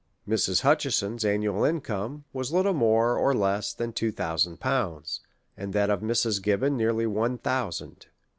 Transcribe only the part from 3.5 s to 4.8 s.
than two thousand